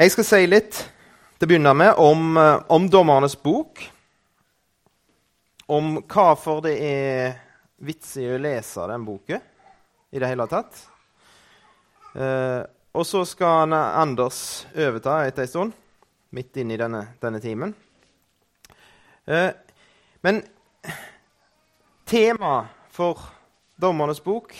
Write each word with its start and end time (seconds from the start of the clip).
Jeg 0.00 0.14
skal 0.14 0.24
si 0.24 0.46
litt 0.48 0.78
til 1.36 1.44
å 1.44 1.48
begynne 1.50 1.74
med 1.76 1.98
om, 2.00 2.36
eh, 2.40 2.62
om 2.72 2.86
Dommernes 2.88 3.34
bok. 3.36 3.82
Om 5.68 5.98
hvorfor 6.08 6.62
det 6.64 6.72
er 6.80 7.34
vitsig 7.84 8.24
å 8.32 8.38
lese 8.40 8.86
den 8.88 9.04
boka 9.04 9.36
i 10.08 10.18
det 10.18 10.30
hele 10.30 10.46
tatt. 10.48 10.78
Eh, 12.16 12.64
og 12.96 13.04
så 13.04 13.26
skal 13.28 13.74
Anders 13.76 14.64
overta 14.72 15.18
etter 15.26 15.42
en 15.42 15.48
stund, 15.48 15.74
midt 16.32 16.56
inne 16.56 16.72
i 16.72 16.80
denne, 16.80 17.02
denne 17.20 17.40
timen. 17.44 17.74
Eh, 19.26 19.52
men 20.22 20.40
tema 22.06 22.68
for 22.88 23.20
Dommernes 23.76 24.24
bok, 24.24 24.56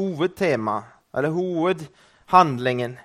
hovedtema, 0.00 0.82
eller 1.12 1.28
hovedhandlingen, 1.28 2.96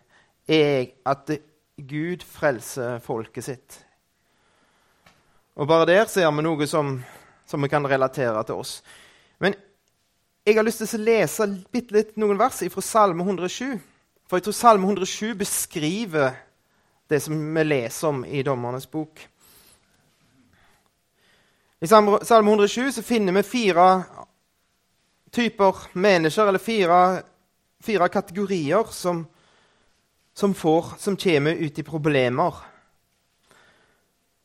er 0.47 0.93
at 1.05 1.31
Gud 1.77 2.23
frelser 2.27 2.99
folket 2.99 3.43
sitt. 3.43 3.79
Og 5.55 5.67
bare 5.67 5.85
der 5.85 6.05
ser 6.09 6.31
vi 6.31 6.43
noe 6.45 6.67
som, 6.67 6.95
som 7.45 7.61
vi 7.61 7.69
kan 7.69 7.85
relatere 7.87 8.43
til 8.43 8.61
oss. 8.61 8.81
Men 9.39 9.55
jeg 10.45 10.57
har 10.57 10.65
lyst 10.65 10.81
til 10.83 10.99
å 10.99 11.03
lese 11.05 11.47
litt, 11.47 11.91
litt 11.93 12.15
noen 12.17 12.39
vers 12.39 12.63
fra 12.73 12.81
Salme 12.83 13.23
107. 13.23 13.77
For 14.27 14.39
jeg 14.39 14.47
tror 14.47 14.57
Salme 14.57 14.89
107 14.89 15.35
beskriver 15.39 16.33
det 17.09 17.19
som 17.21 17.37
vi 17.37 17.63
leser 17.63 18.09
om 18.09 18.23
i 18.25 18.41
Dommernes 18.43 18.89
bok. 18.89 19.21
I 21.83 21.87
Salme 21.87 22.19
107 22.23 22.91
så 22.95 23.03
finner 23.03 23.35
vi 23.35 23.43
fire 23.43 23.87
typer 25.33 25.85
mennesker, 25.93 26.47
eller 26.47 26.59
fire, 26.59 26.99
fire 27.83 28.09
kategorier, 28.09 28.83
som 28.91 29.25
som, 30.33 30.53
får, 30.53 30.95
som 30.99 31.17
kommer 31.17 31.51
ut 31.51 31.79
i 31.79 31.83
problemer. 31.83 32.53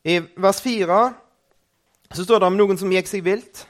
I 0.03 0.19
vers 0.19 0.61
4 0.61 0.99
så 2.11 2.23
står 2.23 2.39
det 2.39 2.49
om 2.49 2.57
noen 2.57 2.79
som 2.79 2.91
gikk 2.93 3.09
seg 3.09 3.25
vilt. 3.25 3.65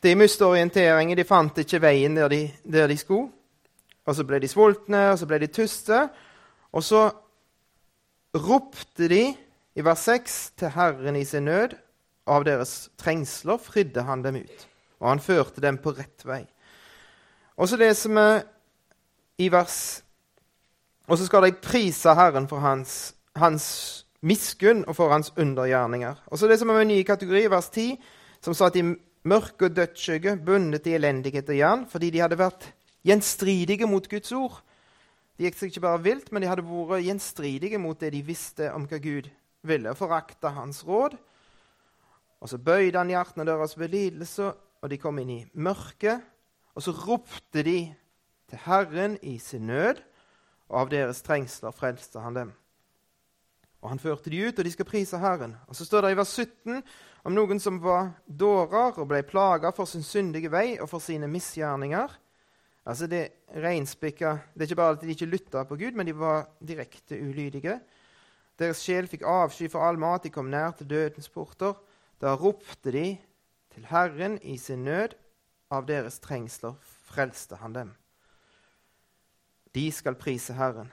De 0.00 0.14
mistet 0.16 0.46
orienteringen, 0.46 1.18
de 1.18 1.26
fant 1.28 1.58
ikke 1.60 1.82
veien 1.82 2.16
der 2.16 2.32
de, 2.32 2.40
der 2.64 2.88
de 2.88 2.96
skulle. 2.98 3.28
Og 4.08 4.16
så 4.16 4.24
ble 4.26 4.40
de 4.42 4.48
sultne, 4.48 5.10
og 5.12 5.18
så 5.20 5.28
ble 5.28 5.42
de 5.42 5.50
tyste. 5.52 5.98
Og 6.72 6.84
så 6.86 7.04
ropte 8.34 9.10
de 9.10 9.22
i 9.76 9.84
vers 9.84 10.06
6 10.08 10.38
til 10.58 10.72
Herren 10.74 11.18
i 11.18 11.26
sin 11.28 11.46
nød. 11.46 11.76
Av 12.30 12.44
deres 12.46 12.90
trengsler 13.00 13.58
fridde 13.58 14.04
han 14.06 14.22
dem 14.22 14.36
ut, 14.38 14.66
og 15.00 15.08
han 15.08 15.22
førte 15.24 15.62
dem 15.64 15.80
på 15.82 15.94
rett 15.96 16.22
vei. 16.28 16.44
Og 17.58 17.68
så 17.68 17.78
leser 17.80 18.12
vi 18.14 18.26
i 19.40 19.48
vers 19.52 20.04
Og 21.08 21.18
så 21.18 21.26
skal 21.26 21.48
de 21.48 21.56
prise 21.58 22.12
Herren 22.14 22.46
for 22.46 22.62
hans, 22.62 23.14
hans 23.34 23.66
miskunn 24.22 24.84
og 24.86 24.94
for 24.94 25.10
hans 25.10 25.32
undergjerninger. 25.34 26.20
Og 26.26 26.38
så 26.38 26.46
det 26.46 26.60
som 26.60 26.70
er 26.70 26.76
med 26.78 26.84
en 26.86 26.92
ny 26.92 27.02
kategori, 27.02 27.48
vers 27.50 27.66
10, 27.74 27.96
som 28.44 28.54
sa 28.54 28.68
at 28.68 28.76
de 28.76 28.94
mørke 29.26 29.66
og 29.66 29.74
dødsskygge, 29.74 30.36
bundet 30.46 30.86
i 30.86 30.94
elendighet 30.94 31.48
og 31.50 31.58
jern, 31.58 31.86
fordi 31.90 32.12
de 32.14 32.22
hadde 32.22 32.38
vært 32.38 32.68
gjenstridige 33.02 33.88
mot 33.90 34.06
Guds 34.06 34.30
ord. 34.32 34.60
De 35.34 35.48
gikk 35.48 35.58
seg 35.58 35.72
ikke 35.72 35.82
bare 35.88 36.02
vilt, 36.04 36.30
men 36.30 36.44
de 36.44 36.50
hadde 36.52 36.66
vært 36.68 37.02
gjenstridige 37.08 37.80
mot 37.82 37.98
det 37.98 38.12
de 38.14 38.22
visste 38.22 38.70
om 38.70 38.86
hva 38.86 39.00
Gud 39.02 39.26
ville, 39.66 39.96
forakta 39.98 40.52
hans 40.54 40.84
råd. 40.86 41.16
Og 42.40 42.48
så 42.48 42.60
bøyde 42.60 43.00
han 43.00 43.10
hjertene 43.10 43.48
deres 43.48 43.74
ved 43.76 43.92
lidelse, 43.92 44.52
og 44.80 44.92
de 44.92 45.00
kom 45.00 45.18
inn 45.20 45.32
i 45.34 45.42
mørket. 45.58 46.22
Og 46.76 46.84
så 46.84 46.94
ropte 46.94 47.64
de 47.66 47.80
til 48.50 48.62
Herren 48.66 49.16
i 49.22 49.38
sin 49.38 49.68
nød, 49.70 50.00
og 50.70 50.84
av 50.84 50.90
deres 50.92 51.22
trengsler 51.26 51.74
frelste 51.74 52.22
han 52.22 52.36
dem. 52.36 52.52
Og 53.80 53.92
han 53.94 54.00
førte 54.02 54.30
de 54.30 54.42
ut, 54.44 54.58
og 54.58 54.66
de 54.66 54.72
skal 54.74 54.88
prise 54.88 55.18
Herren. 55.18 55.56
Og 55.68 55.76
Så 55.76 55.84
står 55.84 56.04
det 56.04 56.12
i 56.12 56.18
vers 56.18 56.34
17 56.36 56.82
om 57.24 57.34
noen 57.34 57.60
som 57.60 57.78
var 57.80 58.12
dårer 58.26 58.98
og 58.98 59.08
ble 59.08 59.22
plaga 59.24 59.72
for 59.72 59.88
sin 59.88 60.04
syndige 60.04 60.50
vei 60.52 60.78
og 60.80 60.88
for 60.88 61.00
sine 61.00 61.28
misgjerninger. 61.28 62.12
Altså 62.86 63.06
Det 63.06 63.32
Det 63.54 63.64
er 63.64 64.62
ikke 64.62 64.76
bare 64.76 64.92
at 64.92 65.00
de 65.00 65.08
ikke 65.08 65.26
lytta 65.26 65.64
på 65.64 65.76
Gud, 65.76 65.92
men 65.92 66.06
de 66.06 66.18
var 66.18 66.48
direkte 66.60 67.20
ulydige. 67.20 67.80
Deres 68.58 68.82
sjel 68.84 69.08
fikk 69.08 69.22
avsky 69.22 69.70
for 69.70 69.80
all 69.80 69.98
mat, 69.98 70.24
de 70.24 70.30
kom 70.30 70.50
nær 70.50 70.70
til 70.70 70.86
dødens 70.86 71.28
porter. 71.28 71.74
Da 72.20 72.34
ropte 72.34 72.92
de 72.92 73.18
til 73.74 73.86
Herren 73.86 74.38
i 74.42 74.56
sin 74.56 74.84
nød. 74.84 75.16
Av 75.70 75.86
deres 75.86 76.18
trengsler 76.18 76.74
frelste 76.82 77.56
han 77.56 77.72
dem. 77.72 77.99
De 79.74 79.86
skal 79.92 80.18
prise 80.18 80.54
Herren. 80.56 80.90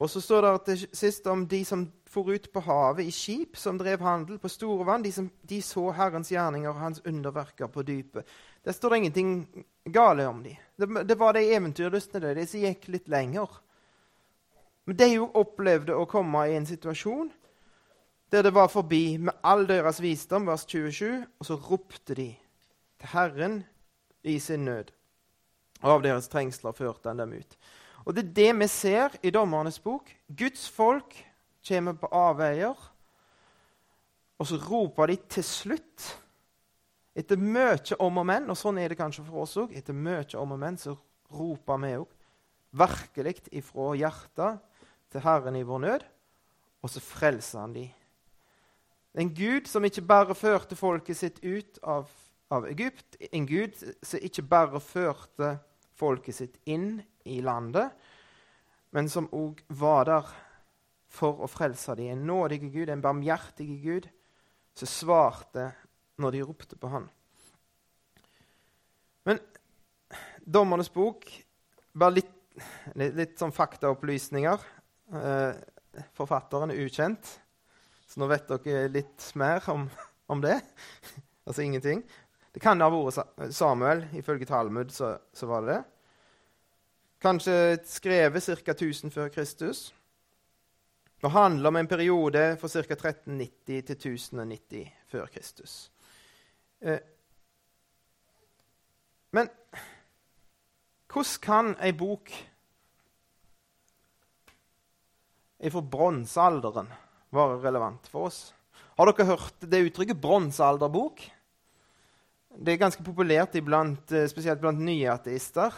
Og 0.00 0.08
så 0.10 0.20
står 0.24 0.46
det 0.46 0.52
til 0.64 0.84
sist 0.96 1.26
om 1.28 1.42
de 1.48 1.60
som 1.64 1.84
for 2.10 2.32
ut 2.32 2.46
på 2.52 2.60
havet 2.64 3.04
i 3.06 3.12
skip, 3.14 3.56
som 3.56 3.78
drev 3.78 4.00
handel 4.02 4.38
på 4.40 4.48
store 4.48 4.86
vann. 4.88 5.04
De, 5.04 5.12
som, 5.12 5.28
de 5.42 5.60
så 5.62 5.90
Herrens 5.94 6.32
gjerninger 6.32 6.70
og 6.70 6.80
hans 6.80 7.02
underverker 7.06 7.68
på 7.70 7.84
dypet. 7.86 8.26
Der 8.64 8.72
står 8.72 8.90
det 8.90 8.96
ingenting 8.96 9.66
gale 9.84 10.26
om 10.26 10.42
dem. 10.42 10.56
Det, 10.76 10.88
det 11.08 11.18
var 11.18 11.36
de 11.36 11.44
eventyrlystne, 11.52 12.32
de 12.34 12.46
som 12.48 12.64
gikk 12.64 12.88
litt 12.88 13.12
lenger. 13.12 13.60
Men 14.88 14.96
de 14.96 15.10
jo 15.12 15.28
opplevde 15.38 15.94
å 15.94 16.08
komme 16.10 16.48
i 16.48 16.56
en 16.56 16.66
situasjon 16.66 17.30
der 18.30 18.44
det 18.46 18.54
var 18.54 18.68
forbi 18.70 19.18
med 19.18 19.42
all 19.42 19.64
deres 19.66 19.98
visdom, 20.02 20.46
vers 20.46 20.62
27, 20.62 21.24
og 21.38 21.46
så 21.46 21.56
ropte 21.58 22.14
de 22.14 22.28
til 23.00 23.10
Herren 23.10 23.56
i 24.22 24.38
sin 24.38 24.64
nød. 24.64 24.92
Og 25.80 25.96
av 25.96 26.02
deres 26.04 26.28
trengsler 26.28 26.76
førte 26.76 27.08
han 27.08 27.20
dem 27.20 27.32
ut. 27.38 27.56
Og 28.04 28.14
Det 28.16 28.24
er 28.24 28.32
det 28.36 28.52
vi 28.60 28.68
ser 28.68 29.16
i 29.22 29.32
Dommernes 29.32 29.78
bok. 29.78 30.08
Guds 30.28 30.68
folk 30.68 31.16
kommer 31.66 31.96
på 31.96 32.08
avveier, 32.12 32.76
og 34.40 34.48
så 34.48 34.56
roper 34.56 35.12
de 35.12 35.20
til 35.28 35.44
slutt 35.44 36.16
Etter 37.10 37.36
mye 37.36 37.96
om 37.98 38.20
og 38.22 38.24
men, 38.24 38.44
og 38.48 38.56
sånn 38.56 38.78
er 38.78 38.92
det 38.92 38.96
kanskje 38.96 39.24
for 39.26 39.42
oss 39.42 39.56
òg, 39.58 39.72
etter 39.76 39.92
mye 39.92 40.22
om 40.38 40.52
og 40.54 40.60
men, 40.62 40.76
så 40.78 40.94
roper 41.34 41.80
vi 41.82 41.90
òg 41.98 42.12
virkelig 42.70 43.34
ifra 43.58 43.88
hjertet 43.98 44.60
til 45.10 45.24
Herren 45.24 45.58
i 45.58 45.64
vår 45.66 45.82
nød, 45.82 46.04
og 46.80 46.92
så 46.94 47.02
frelser 47.02 47.64
han 47.64 47.74
de. 47.74 47.88
En 49.18 49.32
Gud 49.34 49.66
som 49.66 49.84
ikke 49.84 50.06
bare 50.06 50.38
førte 50.38 50.78
folket 50.78 51.18
sitt 51.18 51.42
ut 51.42 51.82
av, 51.82 52.06
av 52.48 52.70
Egypt, 52.70 53.18
en 53.34 53.50
Gud 53.50 53.74
som 54.06 54.22
ikke 54.22 54.46
bare 54.46 54.80
førte 54.80 55.50
folket 55.50 55.69
sitt 56.32 56.56
inn 56.64 57.02
i 57.24 57.40
landet, 57.44 57.92
men 58.90 59.08
som 59.08 59.28
òg 59.36 59.60
var 59.68 60.08
der 60.08 60.30
for 61.10 61.42
å 61.42 61.48
frelse 61.50 61.94
dem. 61.98 62.12
En 62.14 62.26
nådig 62.26 62.62
Gud, 62.72 62.90
en 62.90 63.02
barmhjertig 63.02 63.68
Gud, 63.82 64.08
som 64.78 64.88
svarte 64.90 65.70
når 66.20 66.36
de 66.36 66.42
ropte 66.46 66.78
på 66.78 66.90
han. 66.92 67.08
Men 69.28 69.40
Dommernes 70.40 70.90
bok 70.92 71.28
Bare 71.90 72.20
litt, 72.20 72.34
litt, 72.94 73.16
litt 73.18 73.32
sånn 73.40 73.50
faktaopplysninger. 73.50 74.62
Eh, 75.10 75.56
forfatteren 76.14 76.70
er 76.70 76.84
ukjent, 76.84 77.32
så 78.06 78.20
nå 78.22 78.28
vet 78.30 78.46
dere 78.46 78.84
litt 78.94 79.26
mer 79.34 79.66
om, 79.72 79.88
om 80.30 80.44
det. 80.44 80.54
altså 81.50 81.64
ingenting. 81.64 82.04
Det 82.50 82.60
kan 82.62 82.80
ha 82.82 82.90
vært 82.90 83.54
Samuel. 83.54 84.04
Ifølge 84.18 84.48
Talmud 84.48 84.90
så, 84.94 85.14
så 85.32 85.46
var 85.46 85.64
det 85.64 85.74
det. 85.74 85.80
Kanskje 87.20 87.54
skrevet 87.84 88.42
ca. 88.42 88.72
1000 88.72 89.12
før 89.12 89.28
Kristus. 89.28 89.90
Det 91.20 91.30
handler 91.30 91.68
om 91.68 91.76
en 91.76 91.88
periode 91.88 92.56
fra 92.60 92.68
ca. 92.68 92.80
1390 92.80 93.82
til 93.86 93.96
1090 93.96 94.92
før 95.12 95.26
Kristus. 95.26 95.90
Eh, 96.80 96.98
men 99.30 99.50
hvordan 101.12 101.42
kan 101.42 101.74
ei 101.84 101.92
bok 101.92 102.32
fra 105.60 105.82
bronsealderen 105.92 106.88
være 107.30 107.60
relevant 107.66 108.08
for 108.08 108.30
oss? 108.30 108.54
Har 108.96 109.10
dere 109.10 109.28
hørt 109.28 109.60
det 109.60 109.84
uttrykket 109.90 110.16
'bronsealderbok'? 110.16 111.28
Det 112.60 112.74
er 112.74 112.76
ganske 112.76 113.00
populært 113.00 113.54
iblant, 113.56 114.12
eh, 114.12 114.26
spesielt 114.28 114.60
blant 114.60 114.82
nye 114.84 115.08
ateister. 115.08 115.72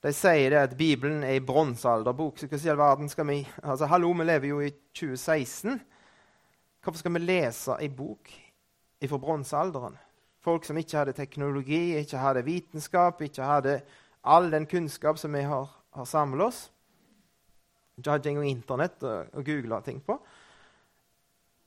De 0.00 0.12
sier 0.16 0.48
det 0.48 0.56
at 0.56 0.76
Bibelen 0.76 1.22
er 1.22 1.34
ei 1.34 1.40
bronsealderbok. 1.44 2.38
Så 2.38 2.46
hva 2.48 2.56
i 2.56 2.76
verden 2.78 3.08
skal 3.08 3.26
vi 3.28 3.46
altså, 3.62 3.84
Hallo, 3.84 4.12
vi 4.12 4.24
lever 4.24 4.48
jo 4.48 4.60
i 4.60 4.70
2016. 4.96 5.76
Hvorfor 6.80 6.98
skal 6.98 7.12
vi 7.12 7.18
lese 7.18 7.76
ei 7.78 7.88
bok 7.88 8.32
fra 9.06 9.18
bronsealderen? 9.18 9.98
Folk 10.40 10.64
som 10.64 10.78
ikke 10.78 10.96
hadde 10.96 11.12
teknologi, 11.12 11.98
ikke 11.98 12.16
hadde 12.16 12.46
vitenskap, 12.46 13.20
ikke 13.20 13.44
hadde 13.44 13.82
all 14.24 14.50
den 14.50 14.66
kunnskap 14.66 15.18
som 15.18 15.34
vi 15.34 15.42
har, 15.42 15.68
har 15.92 16.04
samlet 16.04 16.46
oss. 16.46 16.70
Ikke 17.98 18.10
hadde 18.10 18.30
engang 18.30 18.48
Internett 18.48 19.04
å 19.04 19.44
google 19.44 19.82
ting 19.84 20.00
på. 20.00 20.16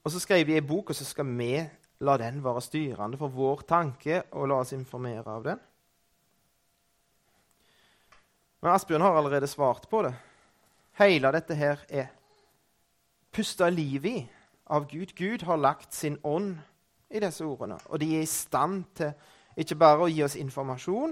Og 0.03 0.11
så 0.11 0.19
skrev 0.19 0.47
de 0.47 0.57
ei 0.57 0.65
bok, 0.65 0.89
og 0.89 0.95
så 0.95 1.05
skal 1.05 1.29
vi 1.37 1.69
la 2.03 2.17
den 2.19 2.41
være 2.43 2.61
styrende 2.63 3.19
for 3.19 3.33
vår 3.33 3.63
tanke 3.69 4.23
og 4.35 4.49
la 4.51 4.59
oss 4.63 4.73
informere 4.75 5.25
av 5.31 5.45
den. 5.47 5.61
Men 8.63 8.71
Asbjørn 8.71 9.03
har 9.03 9.17
allerede 9.19 9.47
svart 9.51 9.89
på 9.91 10.03
det. 10.05 10.13
Hele 10.99 11.31
dette 11.35 11.55
her 11.57 11.81
er 11.89 12.11
pusta 13.33 13.67
liv 13.69 14.05
i 14.05 14.17
av 14.71 14.85
Gud. 14.87 15.15
Gud 15.17 15.43
har 15.43 15.59
lagt 15.59 15.93
sin 15.93 16.19
ånd 16.23 16.55
i 17.09 17.21
disse 17.21 17.45
ordene, 17.45 17.77
og 17.89 17.99
de 17.99 18.07
er 18.17 18.23
i 18.23 18.29
stand 18.29 18.85
til 18.97 19.11
ikke 19.59 19.77
bare 19.77 20.05
å 20.05 20.09
gi 20.09 20.23
oss 20.25 20.37
informasjon, 20.39 21.11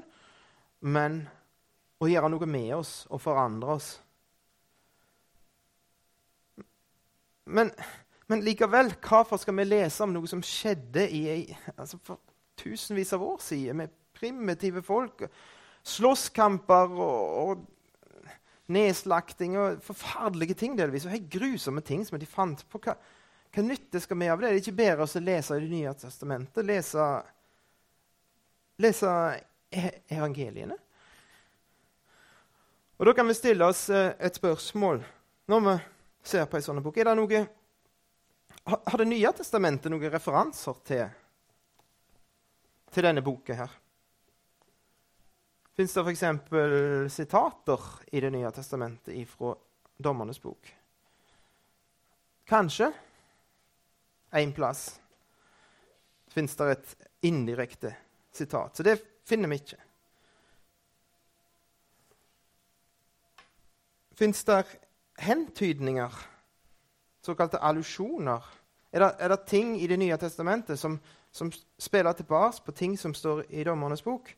men 0.81 1.19
å 2.01 2.07
gjøre 2.09 2.31
noe 2.33 2.47
med 2.49 2.71
oss 2.79 2.93
og 3.11 3.21
forandre 3.21 3.75
oss. 3.75 3.89
Men, 7.45 7.69
men 8.31 8.45
likevel, 8.45 8.93
hvorfor 9.03 9.41
skal 9.41 9.57
vi 9.57 9.67
lese 9.67 10.05
om 10.05 10.13
noe 10.15 10.29
som 10.29 10.39
skjedde 10.45 11.03
i, 11.11 11.23
altså 11.75 11.99
for 11.99 12.21
tusenvis 12.61 13.11
av 13.17 13.25
år 13.27 13.41
siden, 13.43 13.81
med 13.81 13.91
primitive 14.15 14.83
folk? 14.85 15.25
Slåsskamper 15.83 16.93
og, 16.95 17.35
og 17.41 18.71
nedslakting 18.71 19.57
og 19.59 19.81
forferdelige 19.83 20.55
ting 20.63 20.77
delvis. 20.79 21.05
Og 21.05 21.15
helt 21.15 21.29
grusomme 21.33 21.83
ting 21.83 22.05
som 22.07 22.19
de 22.21 22.29
fant 22.29 22.63
på. 22.71 22.79
Hva, 22.85 22.95
hva 23.51 23.65
nytte 23.65 23.99
skal 23.99 24.19
vi 24.21 24.29
av 24.31 24.39
det? 24.39 24.47
Det 24.47 24.59
er 24.59 24.63
ikke 24.63 24.79
bedre 24.79 25.07
å 25.07 25.23
lese 25.27 25.57
i 25.57 25.65
Det 25.65 25.71
nye 25.73 25.95
testamentet, 25.99 26.65
lese, 26.65 27.07
lese 28.79 29.15
e-, 29.71 29.97
evangeliene. 30.07 30.77
Og 33.01 33.09
Da 33.09 33.17
kan 33.17 33.27
vi 33.27 33.33
stille 33.33 33.65
oss 33.65 33.89
eh, 33.89 34.13
et 34.21 34.37
spørsmål 34.37 35.01
når 35.49 35.65
vi 35.65 35.79
ser 36.31 36.45
på 36.45 36.59
en 36.59 36.63
sånn 36.63 36.83
bok. 36.85 37.01
Er 37.01 37.09
det 37.09 37.17
noe, 37.17 37.47
har 38.63 38.97
Det 38.97 39.05
nye 39.05 39.31
testamentet 39.33 39.91
noen 39.91 40.11
referanser 40.13 40.81
til, 40.85 41.05
til 42.91 43.07
denne 43.07 43.23
boka 43.25 43.57
her? 43.57 43.77
Fins 45.75 45.93
det 45.95 46.03
f.eks. 46.03 46.25
sitater 47.13 47.87
i 48.11 48.21
Det 48.21 48.31
nye 48.33 48.51
testamentet 48.53 49.29
fra 49.29 49.55
Dommernes 49.97 50.41
bok? 50.41 50.73
Kanskje 52.45 52.91
én 54.31 54.51
plass 54.53 54.99
fins 56.31 56.55
det 56.55 56.67
et 56.71 56.95
indirekte 57.27 57.95
sitat. 58.31 58.75
Så 58.75 58.83
det 58.83 58.97
finner 59.27 59.51
vi 59.51 59.59
ikke. 59.59 59.79
Fins 64.15 64.43
det 64.47 64.59
hentydninger, 65.21 66.11
såkalte 67.25 67.61
allusjoner? 67.61 68.43
Er 68.91 69.01
er 69.19 69.29
det, 69.29 69.45
ting 69.47 69.77
i 69.81 69.87
Det 69.87 69.97
nye 69.97 70.17
testamentet 70.17 70.79
som, 70.79 70.99
som 71.31 71.51
spiller 71.79 72.13
tilbake 72.13 72.61
på 72.65 72.71
ting 72.71 72.97
som 72.97 73.13
står 73.13 73.45
i 73.49 73.63
Dommernes 73.63 74.03
bok? 74.03 74.35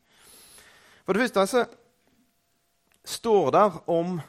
For 1.05 1.13
det 1.13 1.21
første 1.21 1.47
så 1.47 1.65
står 3.03 3.51
det 3.51 3.71
om 3.87 4.21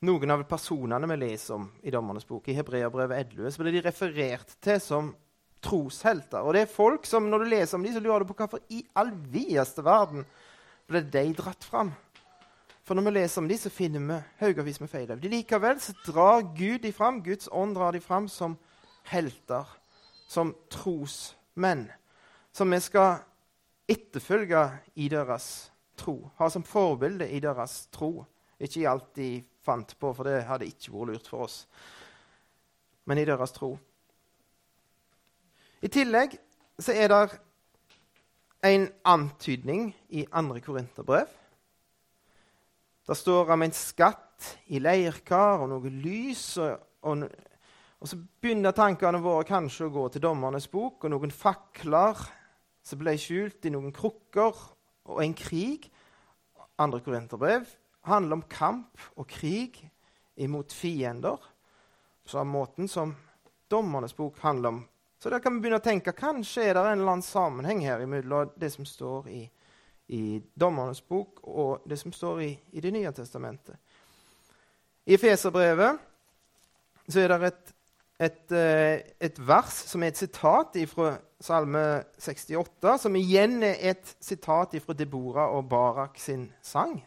noen 0.00 0.30
av 0.30 0.42
personene 0.42 1.08
vi 1.10 1.16
leser 1.16 1.54
om 1.54 1.70
i 1.82 1.90
Dommernes 1.90 2.26
bok. 2.26 2.48
I 2.48 2.54
Hebreabrevet 2.58 3.32
11 3.32 3.50
så 3.50 3.62
blir 3.62 3.72
de 3.72 3.86
referert 3.86 4.52
til 4.60 4.80
som 4.80 5.14
troshelter. 5.64 6.44
Og 6.44 6.54
det 6.54 6.62
er 6.62 6.70
folk 6.70 7.06
som, 7.06 7.30
Når 7.30 7.38
du 7.38 7.50
leser 7.50 7.78
om 7.78 7.82
dem, 7.82 7.94
så 7.94 8.00
lurer 8.00 8.18
du 8.22 8.30
på 8.30 8.34
hvorfor 8.34 8.60
i 8.70 8.84
all 8.94 9.10
videste 9.10 9.84
verden 9.84 10.26
ble 10.88 11.02
de 11.02 11.24
dratt 11.34 11.64
fram. 11.64 11.92
For 12.88 12.96
når 12.96 13.04
vi 13.04 13.10
leser 13.18 13.42
om 13.42 13.48
dem, 13.50 13.58
så 13.60 13.68
finner 13.68 14.00
vi 14.00 14.16
haugevis 14.40 14.78
med 14.80 14.88
feil. 14.88 15.10
Likevel 15.20 15.76
så 15.80 15.92
drar 16.06 16.40
Gud 16.56 16.78
de 16.86 16.92
fram, 16.96 17.18
Guds 17.20 17.50
ånd 17.52 17.74
drar 17.76 17.92
de 17.92 18.00
fram 18.00 18.30
som 18.32 18.54
helter, 19.10 19.68
som 20.24 20.54
trosmenn, 20.72 21.90
som 22.48 22.72
vi 22.72 22.78
skal 22.80 23.26
etterfølge 23.92 24.62
i 24.96 25.10
deres 25.12 25.68
tro. 26.00 26.30
Ha 26.40 26.48
som 26.48 26.64
forbilde 26.64 27.28
i 27.28 27.42
deres 27.44 27.90
tro. 27.92 28.24
Ikke 28.56 28.80
i 28.80 28.88
alt 28.88 29.10
de 29.20 29.28
fant 29.60 29.92
på, 30.00 30.14
for 30.16 30.24
det 30.24 30.46
hadde 30.48 30.70
ikke 30.70 30.94
vært 30.94 31.12
lurt 31.12 31.28
for 31.28 31.44
oss. 31.44 31.58
Men 33.04 33.20
i 33.20 33.26
deres 33.28 33.52
tro. 33.52 33.74
I 35.84 35.92
tillegg 35.92 36.38
så 36.80 36.96
er 36.96 37.12
det 37.12 37.20
en 38.64 38.88
antydning 39.04 39.90
i 40.08 40.24
andre 40.32 40.64
korinterbrev. 40.64 41.28
Det 43.08 43.16
står 43.16 43.54
om 43.54 43.62
en 43.64 43.72
skatt 43.72 44.44
i 44.68 44.82
leirkar 44.84 45.62
og 45.62 45.70
noe 45.70 45.88
lys. 45.88 46.42
Og, 46.60 46.74
og, 47.08 47.22
og, 47.24 48.10
så 48.10 48.18
begynner 48.20 48.76
tankene 48.76 49.22
våre 49.24 49.46
kanskje 49.48 49.86
å 49.86 49.94
gå 49.94 50.02
til 50.12 50.26
Dommernes 50.26 50.68
bok 50.68 51.06
og 51.06 51.14
noen 51.14 51.32
fakler 51.32 52.20
som 52.84 53.00
ble 53.00 53.14
skjult 53.20 53.64
i 53.64 53.72
noen 53.72 53.94
krukker, 53.96 54.60
og 55.08 55.22
en 55.24 55.32
krig 55.36 55.88
andre 56.76 57.00
korinterbrev 57.00 57.64
handler 58.08 58.38
om 58.38 58.44
kamp 58.52 59.00
og 59.16 59.24
krig 59.32 59.80
imot 60.36 60.76
fiender. 60.76 61.40
På 62.22 62.36
samme 62.36 62.58
måten 62.58 62.92
som 62.92 63.16
Dommernes 63.72 64.12
bok 64.16 64.36
handler 64.44 64.76
om. 64.76 64.82
Så 65.18 65.32
da 65.32 65.40
kan 65.40 65.56
vi 65.56 65.64
begynne 65.64 65.80
å 65.80 65.84
tenke 65.88 66.12
kanskje 66.12 66.68
er 66.68 66.76
det 66.76 66.84
en 66.84 67.00
eller 67.00 67.16
annen 67.16 67.24
sammenheng 67.24 67.80
her 67.88 68.04
mellom 68.04 68.52
det 68.60 68.68
som 68.76 68.84
står 68.84 69.32
i, 69.32 69.46
i 70.08 70.40
Dommernes 70.54 71.00
bok, 71.04 71.40
og 71.44 71.84
det 71.88 71.98
som 72.00 72.12
står 72.12 72.40
i, 72.40 72.50
i 72.72 72.80
Det 72.80 72.92
nye 72.92 73.12
testamentet. 73.12 73.76
I 75.06 75.16
Feserbrevet 75.16 75.98
så 77.08 77.20
er 77.20 77.32
det 77.32 77.48
et, 77.48 77.74
et, 78.20 78.52
eh, 78.52 79.00
et, 79.20 79.38
vers 79.40 79.72
som 79.88 80.02
er 80.02 80.12
et 80.12 80.20
sitat 80.20 80.76
fra 80.90 81.14
Salme 81.40 81.84
68, 82.18 82.98
som 83.00 83.16
igjen 83.16 83.62
er 83.62 83.76
et 83.92 84.16
sitat 84.20 84.74
fra 84.84 84.96
Deborah 84.96 85.54
og 85.56 85.68
Barak 85.68 86.18
sin 86.20 86.50
sang. 86.62 86.98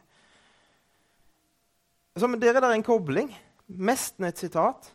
Så 2.16 2.28
Der 2.28 2.56
er 2.56 2.60
det 2.60 2.76
en 2.76 2.84
kobling. 2.84 3.36
Nesten 3.68 4.26
et 4.26 4.38
sitat. 4.38 4.94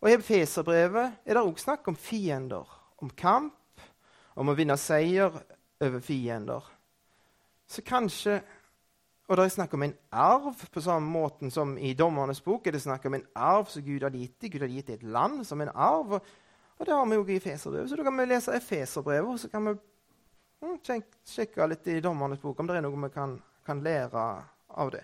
Og 0.00 0.10
I 0.10 0.18
Feserbrevet 0.20 1.12
er 1.24 1.34
det 1.34 1.42
òg 1.42 1.58
snakk 1.58 1.88
om 1.88 1.96
fiender, 1.96 2.66
om 2.98 3.10
kamp, 3.10 3.80
om 4.36 4.48
å 4.48 4.54
vinne 4.54 4.76
seier 4.76 5.32
over 5.80 6.00
fiender. 6.00 6.62
Så 7.66 7.82
kanskje 7.82 8.42
Og 9.26 9.34
det 9.36 9.42
er 9.42 9.50
snakk 9.50 9.72
om 9.74 9.82
en 9.82 9.94
arv, 10.14 10.60
på 10.70 10.80
samme 10.80 11.10
måte 11.10 11.48
som 11.50 11.72
i 11.78 11.94
Dommernes 11.98 12.40
bok. 12.40 12.66
er 12.66 12.76
det 12.76 12.82
snakk 12.82 13.04
om 13.06 13.14
en 13.14 13.24
arv 13.34 13.66
som 13.66 13.82
Gud 13.82 14.02
har 14.02 14.14
gitt 14.14 14.38
Gud 14.52 14.60
har 14.60 14.70
gitt 14.70 14.90
et 14.90 15.02
land 15.02 15.42
som 15.46 15.60
en 15.60 15.72
arv. 15.74 16.12
Og, 16.12 16.28
og 16.78 16.86
det 16.86 16.94
har 16.94 17.06
vi 17.06 17.14
jo 17.14 17.24
i 17.26 17.36
Efeserbrevet. 17.36 17.90
Så 17.90 17.96
da 17.96 18.04
kan 18.04 18.18
vi 18.18 18.26
lese 18.26 18.54
Efeserbrevet, 18.54 19.32
og 19.32 19.40
så 19.40 19.48
kan 19.48 19.66
vi 19.66 19.72
mm, 20.62 20.78
sjekke 21.26 21.66
litt 21.66 21.90
i 21.90 22.00
Dommernes 22.00 22.38
bok 22.38 22.60
om 22.60 22.70
det 22.70 22.76
er 22.76 22.86
noe 22.86 23.02
vi 23.02 23.10
kan, 23.10 23.34
kan 23.66 23.82
lære 23.82 24.26
av 24.68 24.94
det. 24.94 25.02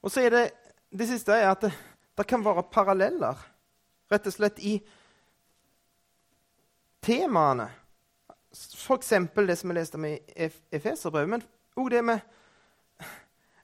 Og 0.00 0.12
så 0.12 0.22
er 0.22 0.30
det, 0.30 0.44
det 0.90 1.08
siste 1.10 1.34
er 1.34 1.50
at 1.50 1.66
det, 1.66 1.72
det 2.16 2.26
kan 2.28 2.44
være 2.44 2.68
paralleller, 2.72 3.42
rett 4.10 4.26
og 4.30 4.34
slett, 4.34 4.62
i 4.62 4.78
temaene. 7.02 7.68
F.eks. 8.50 9.12
det 9.36 9.56
som 9.58 9.70
vi 9.70 9.74
leste 9.74 9.98
om 9.98 10.04
i 10.08 10.18
Efeserbrevet, 10.72 11.30
men 11.30 11.44
òg 11.78 11.90
det 11.94 12.02
med 12.04 12.20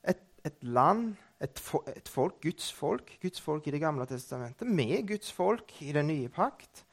et, 0.06 0.20
et 0.46 0.58
land, 0.62 1.16
et, 1.42 1.62
et, 1.96 2.08
folk, 2.08 2.38
Guds 2.42 2.70
folk, 2.72 3.16
Guds 3.22 3.40
folk 3.42 3.66
i 3.66 3.74
Det 3.74 3.80
gamle 3.82 4.06
testamentet, 4.06 4.68
med 4.68 5.08
Guds 5.08 5.32
folk 5.32 5.74
i 5.82 5.92
den 5.92 6.06
nye 6.06 6.28
pakt. 6.28 6.84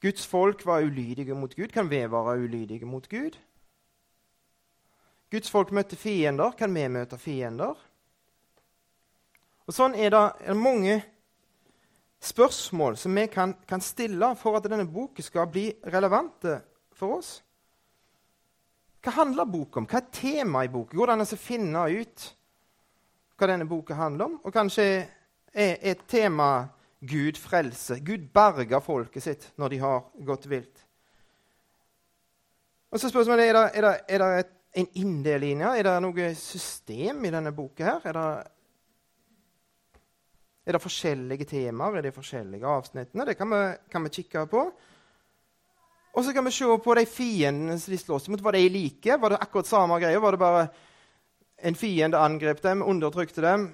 Guds 0.00 0.26
folk 0.26 0.66
var 0.66 0.84
ulydige 0.84 1.34
mot 1.34 1.54
Gud. 1.56 1.68
Kan 1.72 1.90
vi 1.90 2.02
være 2.10 2.38
ulydige 2.44 2.84
mot 2.84 3.08
Gud? 3.08 3.38
Guds 5.30 5.50
folk 5.50 5.72
møtte 5.72 5.96
fiender. 5.96 6.50
Kan 6.58 6.74
vi 6.74 6.88
møte 6.88 7.18
fiender? 7.18 7.78
Og 9.64 9.72
Sånn 9.72 9.96
er 9.96 10.12
det, 10.12 10.24
er 10.44 10.58
mange 10.60 10.98
spørsmål 12.24 12.96
som 12.96 13.14
vi 13.14 13.26
kan, 13.28 13.54
kan, 13.68 13.80
stille 13.80 14.30
for 14.40 14.56
at 14.58 14.66
denne 14.68 14.86
boken 14.88 15.24
skal 15.24 15.50
bli 15.50 15.66
relevante 15.92 16.58
for 16.96 17.18
oss. 17.18 17.34
Hva 19.04 19.12
handler 19.18 19.48
boka 19.50 19.82
om? 19.82 19.88
Hva 19.88 20.00
er 20.00 20.08
temaet 20.14 20.70
i 20.70 20.72
boken? 20.72 20.96
Går 20.96 21.12
det 21.12 21.16
an 21.18 21.40
finne 21.40 21.84
ut 21.92 22.30
hva 23.36 23.50
denne 23.50 23.68
boka 23.68 23.98
handler 23.98 24.30
om? 24.30 24.38
Og 24.44 24.54
kanskje 24.54 24.86
er 25.52 25.76
et 25.82 26.06
tema 26.08 26.66
Gud 27.04 27.36
frelse. 27.36 28.00
Gud 28.00 28.30
berger 28.32 28.80
folket 28.80 29.22
sitt 29.22 29.50
når 29.60 29.74
de 29.74 29.84
har 29.84 30.02
gått 30.24 30.48
vilt. 30.48 30.84
Og 32.94 33.00
så 33.02 33.10
spørsmålet 33.10 33.50
er 33.50 33.58
det, 33.58 33.64
er 33.74 33.84
det, 33.88 33.96
er 34.08 34.22
det 34.22 34.34
et 34.38 34.54
en 34.74 34.88
inndelinje? 34.98 35.70
Er 35.78 35.86
det 35.86 35.94
noe 36.02 36.30
system 36.38 37.24
i 37.24 37.32
denne 37.32 37.52
boka 37.54 37.86
her? 37.86 38.06
Er 38.10 38.16
det, 38.18 38.28
er 40.64 40.76
det 40.76 40.82
forskjellige 40.82 41.46
temaer 41.48 42.00
i 42.00 42.06
de 42.06 42.12
forskjellige 42.14 42.66
avsnittene? 42.66 43.26
Det 43.28 43.36
kan 43.36 43.50
vi, 43.52 43.62
kan 43.92 44.04
vi 44.06 44.12
kikke 44.16 44.46
på. 44.50 44.64
Og 46.14 46.24
så 46.24 46.32
kan 46.32 46.46
vi 46.46 46.52
se 46.54 46.68
på 46.84 46.96
de 46.96 47.04
fiendene 47.10 47.78
som 47.78 47.92
de 47.92 48.00
slåss 48.00 48.28
mot. 48.32 48.42
Var 48.42 48.56
de 48.56 48.68
like? 48.72 49.16
Var 49.20 49.34
det 49.34 49.40
akkurat 49.44 49.68
samme 49.68 49.98
greia? 50.00 50.20
Var 50.22 50.36
det 50.36 50.42
bare 50.42 50.66
en 51.64 51.78
fiende 51.78 52.20
angrep 52.20 52.62
dem, 52.62 52.82
undertrykte 52.82 53.42
dem, 53.44 53.70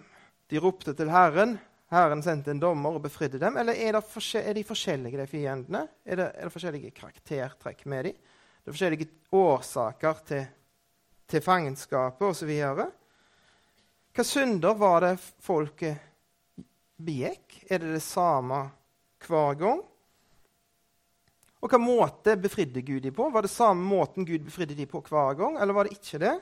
de 0.50 0.60
ropte 0.60 0.94
til 0.94 1.10
Herren, 1.10 1.58
Herren 1.90 2.22
sendte 2.22 2.52
en 2.52 2.60
dommer 2.62 2.96
og 2.96 3.02
befridde 3.02 3.40
dem? 3.42 3.56
Eller 3.58 3.74
er, 3.74 3.98
er 3.98 4.54
de 4.54 4.64
forskjellige, 4.64 5.18
de 5.18 5.26
fiendene? 5.26 5.86
Er 6.04 6.20
det, 6.20 6.30
er 6.34 6.46
det 6.46 6.54
forskjellige 6.54 6.94
karaktertrekk 6.94 7.86
med 7.86 8.10
dem? 8.10 8.18
Det 8.60 8.70
er 8.70 8.76
forskjellige 8.76 9.08
årsaker 9.34 10.24
til 10.28 10.44
til 11.30 11.42
fangenskapet 11.44 12.26
osv. 12.26 12.50
Hva 14.10 14.26
synder 14.26 14.78
var 14.78 15.04
det 15.04 15.16
folket 15.42 16.09
begikk? 17.04 17.64
Er 17.70 17.82
det 17.82 17.94
det 17.94 18.02
samme 18.04 18.64
hver 19.26 19.56
gang? 19.58 19.80
Og 21.60 21.68
hva 21.68 21.80
måte 21.80 22.38
befridde 22.40 22.82
Gud 22.82 23.02
dem 23.04 23.14
på? 23.14 23.28
Var 23.30 23.44
det 23.44 23.52
samme 23.52 23.84
måten 23.84 24.24
Gud 24.26 24.46
befridde 24.46 24.76
dem 24.78 24.88
på 24.88 25.02
hver 25.08 25.34
gang, 25.36 25.58
eller 25.60 25.76
var 25.76 25.88
det 25.88 25.98
ikke 25.98 26.22
det? 26.22 26.36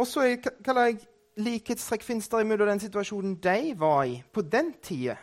Og 0.00 0.08
så 0.08 0.24
kaller 0.64 0.88
jeg 0.88 1.04
likhetstrekk 1.36 2.02
fins 2.02 2.28
der 2.30 2.42
imellom 2.42 2.68
den 2.72 2.82
situasjonen 2.82 3.36
de 3.42 3.74
var 3.78 4.04
i 4.08 4.22
på 4.32 4.42
den 4.42 4.72
tida, 4.82 5.16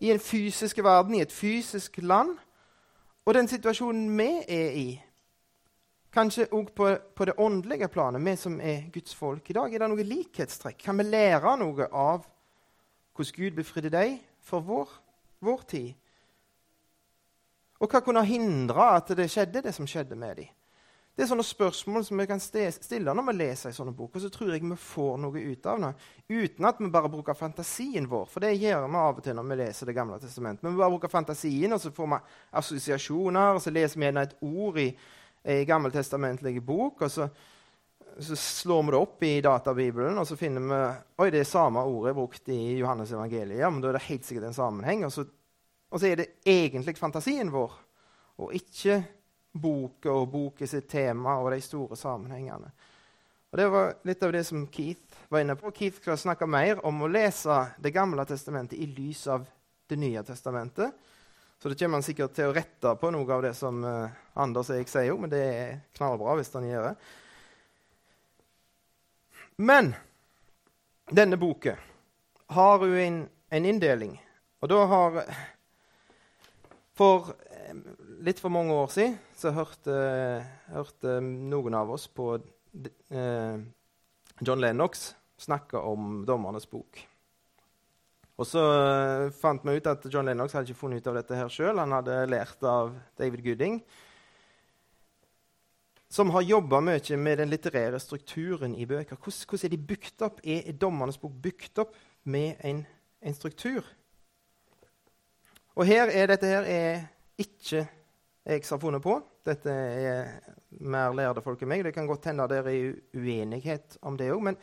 i 0.00 0.12
en 0.12 0.20
fysisk 0.22 0.78
verden, 0.78 1.14
i 1.14 1.22
et 1.24 1.32
fysisk 1.32 1.98
land, 2.02 2.36
og 3.26 3.34
den 3.34 3.48
situasjonen 3.48 4.18
vi 4.18 4.28
er 4.48 4.70
i. 4.78 4.88
Kanskje 6.18 6.48
òg 6.50 6.72
på, 6.74 6.88
på, 7.14 7.26
det 7.28 7.36
åndelige 7.38 7.86
planet, 7.94 8.24
vi 8.26 8.32
som 8.34 8.56
er 8.58 8.88
Guds 8.90 9.14
folk 9.14 9.50
i 9.50 9.54
dag. 9.54 9.70
Er 9.70 9.84
det 9.84 9.88
noe 9.92 10.02
likhetstrekk? 10.02 10.80
Kan 10.82 10.98
vi 10.98 11.04
lære 11.06 11.52
noe 11.60 11.86
av 11.94 12.24
hvordan 13.14 13.34
Gud 13.36 13.54
befridde 13.54 13.92
deg 13.94 14.16
for 14.42 14.64
vår, 14.66 14.96
vår 15.46 15.62
tid? 15.70 15.92
Og 17.78 17.86
hva 17.86 18.00
kunne 18.02 18.24
hindre 18.26 18.88
at 18.96 19.12
det 19.14 19.28
skjedde, 19.30 19.62
det 19.62 19.76
som 19.76 19.86
skjedde 19.86 20.18
med 20.18 20.40
dem? 20.40 20.48
Det 21.14 21.22
er 21.22 21.30
sånne 21.30 21.46
spørsmål 21.46 22.04
som 22.06 22.18
vi 22.18 22.26
kan 22.30 22.42
stille 22.42 23.14
når 23.14 23.28
vi 23.28 23.36
leser 23.36 23.70
en 23.70 23.76
sånn 23.78 23.94
bok. 23.94 24.18
Og 24.18 24.24
så 24.24 24.32
tror 24.34 24.50
jeg 24.56 24.64
vi 24.66 24.80
får 24.88 25.22
noe 25.22 25.44
ut 25.52 25.70
av 25.70 25.84
det, 25.84 25.92
uten 26.34 26.66
at 26.66 26.82
vi 26.82 26.90
bare 26.94 27.12
bruker 27.14 27.38
fantasien 27.38 28.10
vår. 28.10 28.26
For 28.30 28.42
det 28.42 28.56
gjør 28.56 28.88
vi 28.88 29.00
av 29.04 29.22
og 29.22 29.22
til 29.22 29.38
når 29.38 29.48
vi 29.52 29.60
leser 29.62 29.90
Det 29.90 29.94
gamle 29.94 30.18
testamentet. 30.22 30.66
Men 30.66 30.74
vi 30.74 30.82
bare 30.82 30.96
bruker 30.96 31.14
fantasien, 31.14 31.74
og 31.74 31.82
så 31.82 31.94
får 31.94 32.10
vi 32.10 32.20
assosiasjoner, 32.62 33.54
og 33.54 33.62
så 33.62 33.74
leser 33.74 34.02
vi 34.02 34.06
gjerne 34.10 34.26
et 34.26 34.36
ord 34.50 34.82
i 34.82 34.88
ei 35.48 35.64
gammeltestamentlig 35.68 36.60
bok, 36.62 37.02
og 37.06 37.10
så, 37.12 37.28
så, 38.18 38.36
slår 38.36 38.82
vi 38.82 38.92
det 38.92 39.00
opp 39.00 39.26
i 39.26 39.32
databibelen, 39.44 40.18
og 40.20 40.28
så 40.28 40.36
finner 40.36 40.64
vi 40.68 40.80
oi, 41.22 41.30
det 41.32 41.42
er 41.42 41.48
samme 41.48 41.84
ordet 41.88 42.14
brukt 42.16 42.50
i 42.52 42.78
Johannes 42.78 43.12
evangeliet. 43.16 43.62
Ja, 43.62 43.70
men 43.72 43.82
da 43.82 43.90
er 43.90 43.98
det 43.98 44.06
helt 44.10 44.28
sikkert 44.28 44.50
en 44.50 44.58
sammenheng. 44.58 45.06
Og 45.08 45.14
så, 45.14 45.24
og 45.88 46.00
så 46.00 46.10
er 46.10 46.20
det 46.20 46.28
egentlig 46.46 46.98
fantasien 46.98 47.52
vår, 47.54 47.78
og 48.44 48.54
ikke 48.54 49.00
boka 49.58 50.12
og 50.12 50.28
boka 50.30 50.68
sitt 50.68 50.88
tema 50.90 51.38
og 51.40 51.50
de 51.54 51.60
store 51.64 51.96
sammenhengene. 51.96 52.70
Og 53.48 53.58
Det 53.58 53.68
var 53.72 53.94
litt 54.04 54.22
av 54.22 54.32
det 54.32 54.44
som 54.44 54.66
Keith 54.68 55.22
var 55.32 55.40
inne 55.40 55.56
på. 55.56 55.72
Keith 55.72 56.02
skal 56.02 56.18
snakke 56.20 56.46
mer 56.46 56.84
om 56.86 57.00
å 57.02 57.08
lese 57.08 57.62
Det 57.80 57.94
gamle 57.94 58.24
testamentet 58.28 58.78
i 58.78 58.86
lys 58.86 59.26
av 59.26 59.46
Det 59.88 59.96
nye 59.96 60.22
testamentet. 60.22 60.92
Så 61.58 61.68
det 61.68 61.78
kommer 61.80 61.98
han 61.98 62.06
sikkert 62.06 62.36
til 62.36 62.50
å 62.50 62.54
rette 62.54 62.92
på 63.00 63.10
noe 63.10 63.34
av 63.34 63.42
det 63.42 63.54
som 63.58 63.80
uh, 63.82 64.12
Anders 64.38 64.70
og 64.70 64.78
jeg 64.78 64.90
sier, 64.90 65.16
men 65.18 65.32
det 65.32 65.42
er 65.42 65.80
knallbra 65.98 66.36
hvis 66.38 66.52
han 66.54 66.68
gjør 66.68 66.90
det. 66.90 66.94
Men 69.58 69.90
denne 71.10 71.38
boka 71.40 71.74
har 72.54 72.86
jo 72.86 72.94
en, 73.02 73.24
en 73.50 73.66
inndeling. 73.66 74.14
Og 74.62 74.70
da 74.70 74.84
har 74.90 75.22
For 76.98 77.30
litt 78.26 78.40
for 78.42 78.50
mange 78.50 78.74
år 78.74 78.88
siden 78.90 79.18
så 79.38 79.52
hørte, 79.54 79.94
hørte 80.72 81.18
noen 81.22 81.76
av 81.78 81.92
oss 81.94 82.08
på 82.10 82.32
eh, 82.34 83.60
John 84.40 84.62
Lennox 84.62 85.12
snakke 85.38 85.78
om 85.78 86.24
Dommernes 86.26 86.66
bok. 86.70 87.07
Og 88.38 88.46
så 88.46 88.60
uh, 88.62 89.30
fant 89.34 89.64
vi 89.66 89.74
ut 89.80 89.88
at 89.90 90.04
John 90.12 90.28
Lennox 90.28 90.54
hadde 90.54 90.70
ikke 90.70 90.84
funnet 90.84 91.02
ut 91.02 91.10
av 91.10 91.16
dette 91.18 91.38
her 91.38 91.50
sjøl. 91.50 91.80
Han 91.80 91.96
hadde 91.96 92.20
lært 92.30 92.62
av 92.62 92.92
David 93.18 93.42
Gooding, 93.42 93.80
som 96.08 96.30
har 96.32 96.46
jobba 96.46 96.80
mye 96.80 97.18
med 97.20 97.42
den 97.42 97.50
litterære 97.50 97.98
strukturen 98.00 98.76
i 98.78 98.86
bøker. 98.88 99.18
Hvordan, 99.18 99.42
hvordan 99.50 99.66
er 99.66 99.74
de 99.74 99.80
bygd 99.90 100.24
opp? 100.24 100.38
Er 100.46 100.70
Dommernes 100.72 101.18
bok 101.20 101.34
bygd 101.42 101.82
opp 101.82 101.98
med 102.30 102.62
en, 102.64 102.84
en, 103.20 103.36
struktur? 103.36 103.82
Og 105.74 105.84
her 105.86 106.08
er 106.08 106.30
dette 106.30 106.48
her 106.48 106.64
er 106.64 107.02
ikke 107.38 107.84
jeg 108.48 108.64
som 108.64 108.78
har 108.78 108.86
funnet 108.86 109.04
på. 109.04 109.18
Dette 109.44 109.74
er 109.74 110.32
mer 110.80 111.12
lærde 111.12 111.42
folk 111.42 111.60
enn 111.62 111.74
meg. 111.74 111.84
Det 111.84 111.92
kan 111.96 112.08
godt 112.08 112.30
hende 112.30 112.46
det 112.48 112.62
er 112.62 112.72
uenighet 113.18 113.98
om 114.00 114.16
det 114.16 114.30
òg. 114.32 114.46
Men 114.46 114.62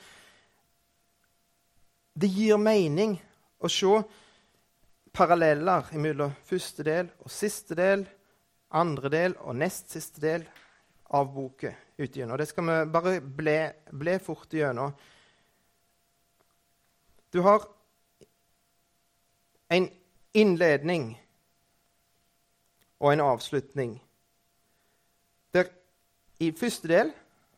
det 2.16 2.32
gir 2.32 2.58
mening 2.58 3.20
å 3.60 3.72
se 3.72 4.02
paralleller 5.16 5.94
mellom 6.02 6.34
første 6.46 6.84
del 6.86 7.10
og 7.24 7.32
siste 7.32 7.78
del, 7.78 8.06
andre 8.76 9.12
del 9.12 9.36
og 9.46 9.56
nest 9.56 9.94
siste 9.96 10.22
del 10.24 10.46
av 11.16 11.30
boka 11.32 11.72
utigjennom. 11.98 12.38
Det 12.38 12.50
skal 12.50 12.68
vi 12.68 12.80
bare 12.92 13.20
ble, 13.22 13.60
ble 13.92 14.18
fort 14.24 14.54
gjennom. 14.54 14.92
Du 17.32 17.42
har 17.46 17.64
en 19.72 19.88
innledning 20.36 21.14
og 23.00 23.14
en 23.14 23.24
avslutning. 23.24 23.96
Der, 25.56 25.70
I 26.40 26.52
første 26.52 26.92
del 26.92 27.14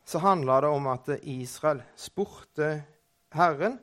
så 0.07 0.21
handla 0.23 0.61
det 0.63 0.71
om 0.71 0.87
at 0.91 1.09
Israel 1.21 1.81
spurte 1.99 2.69
Herren 3.35 3.79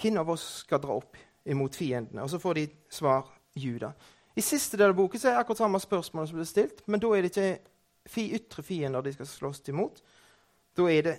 hvem 0.00 0.20
av 0.20 0.30
oss 0.30 0.46
skal 0.64 0.80
dra 0.82 0.96
opp 1.00 1.18
imot 1.44 1.76
fiendene. 1.76 2.24
Og 2.24 2.30
så 2.30 2.40
får 2.40 2.58
de 2.58 2.66
svar 2.92 3.28
Juda. 3.54 3.92
I 4.34 4.42
siste 4.44 4.78
del 4.78 4.92
av 4.92 4.98
boken 4.98 5.20
er 5.20 5.34
det 5.34 5.42
akkurat 5.42 5.60
samme 5.64 5.80
spørsmål 5.82 6.28
som 6.28 6.38
ble 6.38 6.46
stilt, 6.48 6.84
men 6.86 7.02
da 7.02 7.10
er 7.12 7.26
det 7.26 7.32
ikke 7.32 8.10
fi 8.10 8.28
ytre 8.38 8.64
fiender 8.64 9.04
de 9.04 9.12
skal 9.12 9.28
slåss 9.28 9.62
imot. 9.72 10.00
Da 10.76 10.86
er 10.90 11.06
det 11.06 11.16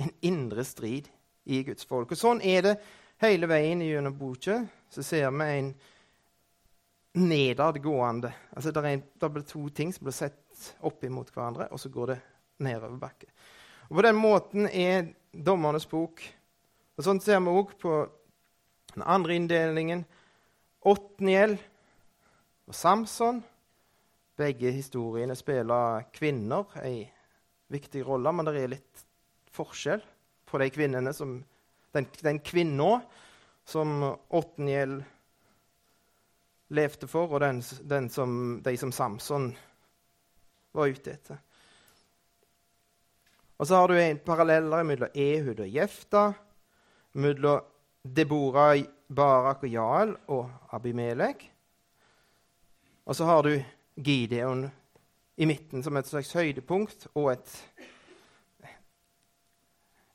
en 0.00 0.12
indre 0.26 0.64
strid 0.64 1.10
i 1.44 1.62
Guds 1.66 1.86
folk. 1.86 2.10
Og 2.10 2.18
Sånn 2.18 2.40
er 2.42 2.64
det 2.64 2.74
hele 3.20 3.48
veien 3.50 3.82
gjennom 3.84 4.16
boka. 4.16 4.62
Så 4.90 5.04
ser 5.06 5.28
vi 5.30 5.48
en 5.58 5.70
nedadgående. 7.20 8.32
Altså, 8.56 8.72
det 8.72 9.30
blir 9.30 9.46
to 9.46 9.68
ting 9.74 9.92
som 9.92 10.06
blir 10.08 10.16
sett 10.16 10.74
opp 10.86 11.04
imot 11.04 11.30
hverandre, 11.34 11.68
og 11.70 11.80
så 11.80 11.90
går 11.92 12.14
det 12.14 12.18
nedover 12.64 12.98
bakke. 13.00 13.30
Og 13.88 13.96
På 13.96 14.02
den 14.06 14.16
måten 14.16 14.68
er 14.68 15.08
Dommernes 15.30 15.86
bok 15.86 16.22
og 17.00 17.04
Sånn 17.06 17.20
ser 17.24 17.38
vi 17.40 17.52
òg 17.56 17.70
på 17.80 17.94
den 18.92 19.04
andre 19.08 19.32
inndelingen. 19.38 20.02
Otniel 20.84 21.54
og 22.68 22.76
Samson. 22.76 23.38
Begge 24.36 24.68
historiene 24.74 25.32
spiller 25.36 26.04
kvinner 26.12 26.68
en 26.82 26.98
viktig 27.72 28.02
rolle, 28.04 28.34
men 28.36 28.48
det 28.50 28.52
er 28.60 28.72
litt 28.74 29.04
forskjell 29.56 30.02
på 30.44 30.60
de 30.60 30.68
kvinnene 30.74 31.14
som, 31.16 31.38
den, 31.96 32.08
den 32.20 32.42
kvinna 32.44 32.90
som 33.64 34.04
Otniel 34.36 34.98
levde 36.76 37.08
for, 37.08 37.32
og 37.32 37.40
den, 37.46 37.62
den 37.88 38.10
som, 38.12 38.60
de 38.60 38.76
som 38.76 38.92
Samson 38.92 39.48
var 40.76 40.92
ute 40.92 41.16
etter. 41.16 41.40
Og 43.56 43.68
så 43.68 43.80
har 43.80 43.88
du 43.88 43.96
en 43.96 44.22
paralleller 44.24 44.84
mellom 44.92 45.16
Ehud 45.16 45.64
og 45.64 45.76
Jefta, 45.80 46.28
mellom 47.12 47.60
Deborah, 48.02 48.84
Barak 49.08 49.62
og 49.62 49.72
Jael 49.72 50.14
og 50.28 50.50
Abimelek. 50.72 51.44
Og 53.04 53.16
så 53.16 53.24
har 53.24 53.42
du 53.42 53.62
Gideon 53.96 54.70
i 55.36 55.46
midten 55.48 55.82
som 55.82 55.96
et 55.96 56.06
slags 56.06 56.32
høydepunkt 56.32 57.08
og 57.14 57.32
et 57.32 57.54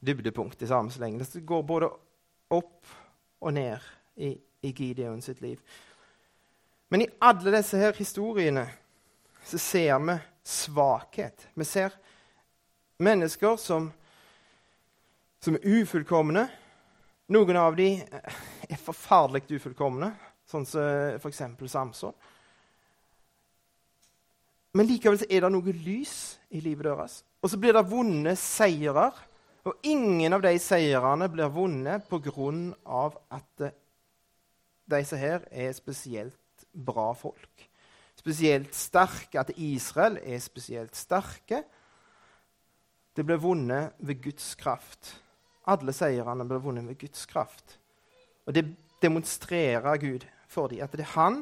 dybdepunkt 0.05 0.61
i 0.61 0.69
samme 0.69 0.91
sleng. 0.91 1.19
Det 1.19 1.45
går 1.45 1.61
både 1.61 1.89
opp 2.53 2.95
og 3.41 3.53
ned 3.53 3.77
i, 4.15 4.35
i 4.61 4.71
Gideon 4.71 5.21
sitt 5.21 5.41
liv. 5.41 5.59
Men 6.89 7.01
i 7.01 7.09
alle 7.21 7.57
disse 7.57 7.77
her 7.77 7.93
historiene 7.97 8.67
så 9.45 9.57
ser 9.57 9.97
vi 9.99 10.17
svakhet. 10.45 11.47
Vi 11.53 11.65
ser 11.65 11.93
mennesker 12.97 13.57
som, 13.57 13.89
som 15.41 15.57
er 15.57 15.81
ufullkomne. 15.81 16.47
Noen 17.33 17.57
av 17.57 17.73
dem 17.77 18.03
er 18.69 18.77
forferdelig 18.77 19.57
ufullkomne, 19.57 20.11
sånn 20.45 20.65
som 20.69 21.15
f.eks. 21.17 21.41
Samson. 21.71 22.13
Men 24.75 24.89
likevel 24.89 25.23
er 25.25 25.45
det 25.45 25.49
noe 25.53 25.73
lys 25.73 26.35
i 26.53 26.59
livet 26.61 26.85
deres. 26.85 27.21
Og 27.41 27.49
så 27.49 27.57
blir 27.61 27.73
det 27.73 27.85
vunnet 27.87 28.37
seirer. 28.37 29.15
Og 29.65 29.87
ingen 29.87 30.35
av 30.35 30.43
de 30.43 30.51
seirene 30.61 31.29
blir 31.31 31.49
vunnet 31.49 32.05
pga. 32.09 33.11
at 33.31 33.65
disse 34.85 35.17
her 35.17 35.47
er 35.49 35.71
spesielt 35.73 36.67
bra 36.73 37.13
folk. 37.13 37.69
Spesielt 38.19 38.75
sterke. 38.75 39.39
At 39.39 39.55
Israel 39.57 40.19
er 40.21 40.39
spesielt 40.39 40.95
sterke. 40.95 41.63
Det 43.15 43.25
blir 43.25 43.41
vunnet 43.41 43.93
ved 43.97 44.21
Guds 44.21 44.55
kraft. 44.55 45.15
Alle 45.71 45.93
seirene 45.95 46.45
ble 46.45 46.59
vunnet 46.61 46.85
med 46.85 46.99
Guds 46.99 47.25
kraft. 47.29 47.77
Og 48.45 48.53
det 48.53 48.67
demonstrerer 49.01 49.97
Gud 49.97 50.25
for 50.47 50.69
dem, 50.69 50.83
at 50.85 50.93
det 50.93 51.05
er 51.05 51.15
han 51.15 51.41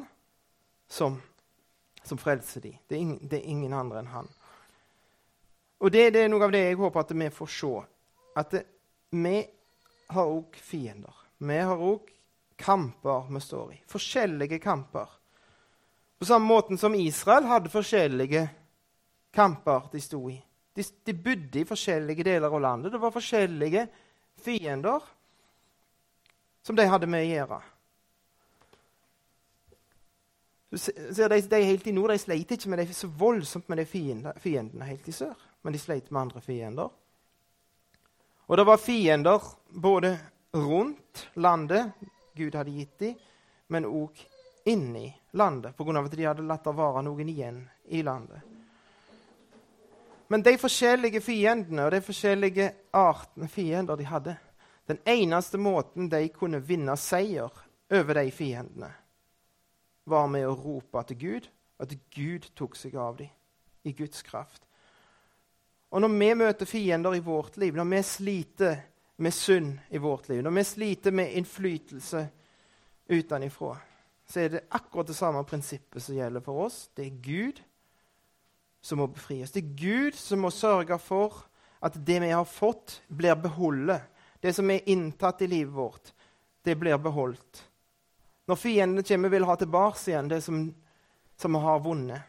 som, 0.88 1.20
som 2.04 2.18
frelser 2.18 2.64
dem. 2.64 2.78
Det, 2.88 3.00
det 3.20 3.40
er, 3.40 3.50
ingen 3.52 3.72
andre 3.72 4.00
enn 4.00 4.12
han. 4.12 4.30
Og 5.84 5.92
det, 5.92 6.10
det, 6.14 6.24
er 6.24 6.32
noe 6.32 6.46
av 6.46 6.54
det 6.54 6.64
jeg 6.64 6.80
håper 6.80 7.04
at 7.04 7.12
vi 7.12 7.28
får 7.34 7.52
se. 7.52 7.74
At 8.40 8.54
det, 8.54 8.64
vi 9.14 9.36
har 10.14 10.30
òg 10.30 10.56
fiender. 10.56 11.20
Vi 11.44 11.58
har 11.60 11.84
òg 11.90 12.08
kamper 12.56 13.28
vi 13.28 13.42
står 13.42 13.74
i. 13.74 13.82
Forskjellige 13.90 14.58
kamper. 14.62 15.10
På 16.18 16.24
samme 16.24 16.46
måte 16.46 16.78
som 16.80 16.94
Israel 16.94 17.44
hadde 17.50 17.72
forskjellige 17.72 18.46
kamper 19.34 19.90
de 19.92 20.00
sto 20.00 20.22
i. 20.30 20.38
De, 20.74 20.82
de 21.04 21.14
bodde 21.14 21.60
i 21.60 21.68
forskjellige 21.68 22.24
deler 22.26 22.48
av 22.48 22.62
landet. 22.62 22.94
Det 22.94 23.02
var 23.02 23.14
forskjellige 23.14 23.86
fiender 24.44 25.02
som 26.64 26.76
de 26.76 26.86
hadde 26.88 27.08
med 27.10 27.24
å 27.24 27.30
gjøre. 27.30 27.60
Så 30.74 31.28
de, 31.28 31.40
de 31.40 31.60
helt 31.62 31.86
i 31.86 31.94
nord 31.94 32.10
de 32.10 32.18
sleit 32.18 32.50
ikke 32.50 32.70
med 32.72 32.82
det 32.82 32.94
så 32.96 33.08
voldsomt 33.08 33.68
med 33.70 33.82
de 33.82 33.86
fiendene 33.86 34.88
helt 34.88 35.08
i 35.08 35.14
sør, 35.14 35.36
men 35.62 35.74
de 35.74 35.80
sleit 35.80 36.10
med 36.10 36.26
andre 36.26 36.42
fiender. 36.42 36.90
Og 38.44 38.58
det 38.58 38.66
var 38.68 38.80
fiender 38.82 39.44
både 39.68 40.16
rundt 40.54 41.28
landet 41.34 41.92
Gud 42.34 42.56
hadde 42.58 42.74
gitt 42.74 42.98
dem, 42.98 43.14
men 43.70 43.86
òg 43.86 44.18
inni 44.66 45.06
landet, 45.38 45.76
pga. 45.76 46.00
at 46.00 46.16
de 46.16 46.26
hadde 46.26 46.48
latt 46.48 46.64
det 46.64 46.74
være 46.74 47.04
noen 47.06 47.28
igjen 47.30 47.62
i 47.94 48.02
landet. 48.02 48.53
Men 50.34 50.42
de 50.42 50.56
forskjellige 50.58 51.20
fiendene 51.22 51.84
og 51.86 51.92
de 51.94 52.00
forskjellige 52.02 52.64
artene 52.90 53.46
fiender 53.46 53.94
de 53.94 54.06
hadde, 54.08 54.32
den 54.90 54.98
eneste 55.06 55.60
måten 55.62 56.08
de 56.10 56.26
kunne 56.34 56.58
vinne 56.58 56.96
seier 56.98 57.52
over 57.94 58.18
de 58.18 58.32
fiendene, 58.34 58.88
var 60.10 60.24
med 60.26 60.48
å 60.48 60.56
rope 60.58 61.04
til 61.06 61.20
Gud, 61.20 61.46
at 61.78 61.94
Gud 62.16 62.48
tok 62.58 62.74
seg 62.74 62.96
av 62.98 63.20
dem 63.20 63.30
i 63.86 63.92
Guds 63.94 64.24
kraft. 64.26 64.64
Og 65.94 66.02
når 66.02 66.10
vi 66.16 66.30
møter 66.40 66.66
fiender 66.66 67.14
i 67.14 67.22
vårt 67.22 67.60
liv, 67.62 67.78
når 67.78 67.86
vi 67.92 68.00
sliter 68.08 68.80
med 69.22 69.36
synd 69.38 69.84
i 69.94 70.00
vårt 70.02 70.26
liv, 70.32 70.42
når 70.42 70.56
vi 70.56 70.64
sliter 70.66 71.14
med 71.14 71.36
innflytelse 71.38 72.24
utenfra, 73.06 73.76
så 74.26 74.42
er 74.42 74.50
det 74.56 74.64
akkurat 74.74 75.06
det 75.06 75.16
samme 75.20 75.44
prinsippet 75.46 76.02
som 76.02 76.18
gjelder 76.18 76.42
for 76.42 76.66
oss. 76.66 76.88
Det 76.90 77.06
er 77.06 77.22
Gud 77.22 77.62
som 78.84 79.00
må 79.00 79.08
befries. 79.08 79.52
Det 79.52 79.62
er 79.62 79.76
Gud 79.80 80.16
som 80.20 80.42
må 80.44 80.50
sørge 80.52 80.98
for 81.00 81.40
at 81.84 81.96
det 82.04 82.18
vi 82.20 82.32
har 82.32 82.44
fått, 82.44 83.00
blir 83.08 83.36
beholdet. 83.40 84.02
Det 84.40 84.52
som 84.52 84.68
er 84.70 84.84
inntatt 84.92 85.40
i 85.40 85.48
livet 85.48 85.72
vårt, 85.72 86.12
det 86.64 86.76
blir 86.76 86.98
beholdt. 87.00 87.62
Når 88.44 88.60
fiendene 88.60 89.04
kommer, 89.08 89.32
vil 89.32 89.48
ha 89.48 89.56
tilbake 89.56 90.00
igjen 90.10 90.28
det 90.28 90.42
som, 90.44 90.66
vi 90.68 91.62
har 91.64 91.80
vunnet, 91.80 92.28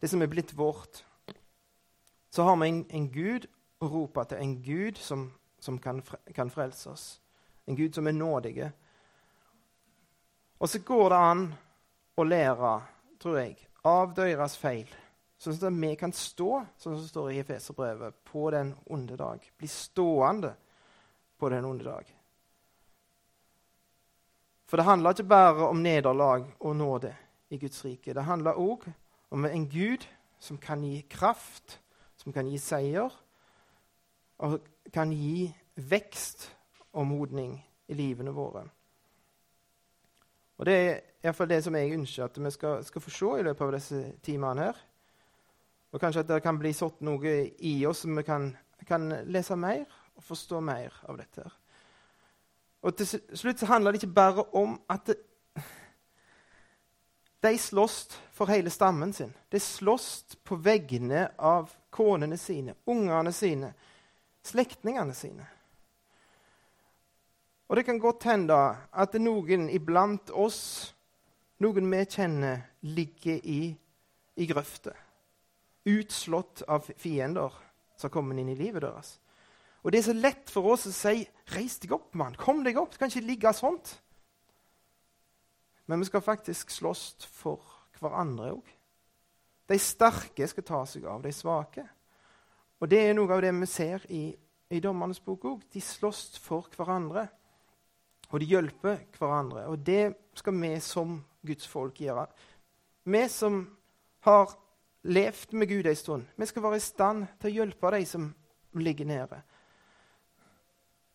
det 0.00 0.12
som 0.12 0.22
er 0.22 0.28
blitt 0.28 0.52
vårt, 0.56 1.00
så 2.30 2.44
har 2.44 2.60
vi 2.60 2.68
en, 2.68 2.84
en 2.92 3.08
Gud 3.12 3.48
å 3.80 3.88
rope 3.88 4.26
til, 4.28 4.44
en 4.44 4.54
Gud 4.62 5.00
som, 5.00 5.24
som 5.60 5.80
kan, 5.80 6.02
kan, 6.36 6.52
frelse 6.52 6.92
oss, 6.92 7.08
en 7.64 7.76
Gud 7.80 7.96
som 7.96 8.06
er 8.06 8.16
nådig. 8.16 8.70
Og 10.60 10.68
så 10.68 10.84
går 10.84 11.10
det 11.14 11.24
an 11.32 11.44
å 12.18 12.28
lære, 12.28 12.78
tror 13.24 13.40
jeg, 13.40 13.56
av 13.88 14.12
deres 14.16 14.56
feil. 14.60 14.88
Sånn 15.38 15.54
at 15.54 15.74
vi 15.78 15.92
kan 15.94 16.12
stå, 16.12 16.64
sånn 16.74 16.96
som 16.96 17.02
det 17.04 17.10
står 17.12 17.28
i 17.30 17.40
Efeserbrevet, 17.44 18.16
på 18.26 18.48
den 18.50 18.72
onde 18.90 19.16
dag. 19.16 19.44
Bli 19.58 19.68
stående 19.70 20.54
på 21.38 21.50
den 21.52 21.64
onde 21.64 21.86
dag. 21.86 22.08
For 24.68 24.76
det 24.76 24.88
handler 24.88 25.14
ikke 25.14 25.30
bare 25.30 25.68
om 25.70 25.82
nederlag 25.82 26.48
og 26.58 26.74
nåde 26.76 27.14
i 27.54 27.58
Guds 27.58 27.84
rike. 27.86 28.12
Det 28.14 28.26
handler 28.26 28.58
òg 28.58 28.84
om 29.30 29.46
en 29.46 29.68
Gud 29.70 30.04
som 30.42 30.58
kan 30.58 30.82
gi 30.84 31.00
kraft, 31.08 31.78
som 32.16 32.34
kan 32.34 32.50
gi 32.50 32.58
seier, 32.58 33.14
og 34.38 34.58
kan 34.92 35.12
gi 35.14 35.48
vekst 35.74 36.50
og 36.92 37.06
modning 37.06 37.54
i 37.88 37.94
livene 37.94 38.34
våre. 38.34 38.66
Og 40.58 40.66
Det 40.66 40.74
er 40.74 41.00
iallfall 41.22 41.48
det 41.48 41.62
som 41.64 41.74
jeg 41.78 41.94
ønsker 41.94 42.24
at 42.24 42.38
vi 42.38 42.50
skal, 42.50 42.84
skal 42.84 43.02
få 43.02 43.10
se 43.14 43.32
i 43.38 43.46
løpet 43.46 43.66
av 43.66 43.72
disse 43.72 44.02
timene. 44.22 44.64
her. 44.68 44.87
Og 45.92 46.00
kanskje 46.00 46.20
at 46.20 46.28
det 46.28 46.42
kan 46.44 46.58
bli 46.60 46.72
sådd 46.76 47.00
noe 47.06 47.34
i 47.64 47.78
oss 47.88 48.04
som 48.04 48.16
vi 48.18 48.24
kan, 48.26 48.50
kan, 48.88 49.08
lese 49.24 49.56
mer 49.56 49.86
og 50.18 50.24
forstå 50.24 50.60
mer 50.60 50.92
av 51.08 51.16
dette. 51.20 51.46
her. 51.46 51.54
Og 52.82 52.96
til 52.96 53.08
slutt 53.34 53.58
så 53.58 53.66
handler 53.66 53.92
det 53.92 54.02
ikke 54.02 54.14
bare 54.14 54.44
om 54.56 54.76
at 54.90 55.06
det, 55.06 55.16
de 57.40 57.58
slåss 57.58 58.18
for 58.34 58.50
hele 58.50 58.70
stammen 58.70 59.12
sin. 59.12 59.32
De 59.48 59.60
slåss 59.60 60.36
på 60.44 60.56
vegne 60.58 61.28
av 61.38 61.70
konene 61.90 62.36
sine, 62.36 62.74
ungene 62.84 63.32
sine, 63.32 63.72
slektningene 64.42 65.14
sine. 65.14 65.46
Og 67.68 67.76
det 67.76 67.84
kan 67.86 68.00
godt 68.02 68.26
hende 68.26 68.56
at 68.90 69.14
noen 69.22 69.68
iblant 69.70 70.32
oss, 70.34 70.60
noen 71.62 71.90
vi 71.92 72.04
kjenner, 72.10 72.64
ligger 72.82 73.38
i, 73.46 73.60
i 74.34 74.46
grøfta 74.50 74.96
utslått 75.86 76.62
av 76.68 76.86
fiender 76.96 77.52
som 77.96 78.10
kommer 78.10 78.38
inn 78.38 78.48
i 78.48 78.58
livet 78.58 78.82
deres. 78.82 79.18
Og 79.82 79.92
Det 79.92 79.98
er 79.98 80.08
så 80.08 80.12
lett 80.12 80.50
for 80.50 80.72
oss 80.72 80.86
å 80.86 80.92
si 80.92 81.28
'Reis 81.54 81.78
deg 81.78 81.92
opp, 81.92 82.14
mann. 82.14 82.34
Kom 82.34 82.64
deg 82.64 82.76
opp. 82.76 82.92
Du 82.92 82.98
kan 82.98 83.08
ikke 83.08 83.26
ligge 83.26 83.52
sånt.' 83.52 84.00
Men 85.86 86.00
vi 86.00 86.04
skal 86.04 86.20
faktisk 86.20 86.70
slåss 86.70 87.24
for 87.24 87.62
hverandre 87.98 88.52
òg. 88.52 88.66
De 89.68 89.78
sterke 89.78 90.46
skal 90.46 90.64
ta 90.64 90.84
seg 90.86 91.04
av 91.04 91.22
de 91.22 91.32
svake. 91.32 91.88
Og 92.80 92.90
det 92.90 92.98
er 92.98 93.14
noe 93.14 93.32
av 93.32 93.40
det 93.40 93.52
vi 93.54 93.66
ser 93.66 94.04
i, 94.12 94.36
i 94.70 94.80
Dommernes 94.80 95.20
bok 95.20 95.44
òg. 95.44 95.64
De 95.72 95.80
slåss 95.80 96.38
for 96.38 96.68
hverandre. 96.76 97.28
Og 98.30 98.40
de 98.40 98.46
hjelper 98.46 99.06
hverandre. 99.18 99.66
Og 99.66 99.78
det 99.86 100.14
skal 100.34 100.60
vi 100.60 100.80
som 100.80 101.24
Guds 101.46 101.66
folk 101.66 102.00
gjøre. 102.00 102.26
Vi 103.04 103.28
som 103.28 103.76
har 104.20 104.52
levd 105.08 105.52
med 105.52 105.68
Gud 105.68 105.86
en 105.86 105.96
stund. 105.96 106.26
Vi 106.36 106.46
skal 106.46 106.62
være 106.62 106.76
i 106.76 106.84
stand 106.84 107.26
til 107.40 107.50
å 107.50 107.56
hjelpe 107.60 107.92
de 107.94 108.04
som 108.06 108.28
ligger 108.76 109.08
nede. 109.08 109.40